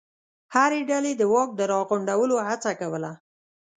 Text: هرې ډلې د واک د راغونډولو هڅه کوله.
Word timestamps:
هرې 0.55 0.79
ډلې 0.89 1.11
د 1.17 1.21
واک 1.33 1.49
د 1.55 1.61
راغونډولو 1.71 2.35
هڅه 2.49 2.71
کوله. 2.79 3.11